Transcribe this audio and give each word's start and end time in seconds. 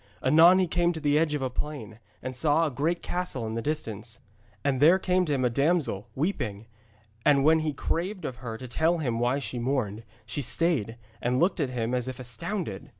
Anon 0.23 0.57
he 0.57 0.65
came 0.65 0.91
to 0.93 0.99
the 0.99 1.19
edge 1.19 1.35
of 1.35 1.43
a 1.43 1.49
plain, 1.51 1.99
and 2.23 2.35
saw 2.35 2.65
a 2.65 2.71
great 2.71 3.03
castle 3.03 3.45
in 3.45 3.53
the 3.53 3.61
distance. 3.61 4.19
And 4.63 4.81
there 4.81 4.97
came 4.97 5.25
to 5.25 5.33
him 5.35 5.45
a 5.45 5.49
damsel, 5.51 6.07
weeping, 6.15 6.65
and 7.23 7.43
when 7.43 7.59
he 7.59 7.71
craved 7.71 8.25
of 8.25 8.37
her 8.37 8.57
to 8.57 8.67
tell 8.67 8.97
him 8.97 9.19
why 9.19 9.37
she 9.37 9.59
mourned, 9.59 10.01
she 10.25 10.41
stayed, 10.41 10.97
and 11.21 11.39
looked 11.39 11.59
at 11.59 11.69
him 11.69 11.93
as 11.93 12.07
if 12.07 12.19
astounded. 12.19 12.89